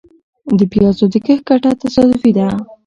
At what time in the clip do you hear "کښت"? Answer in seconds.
1.25-1.43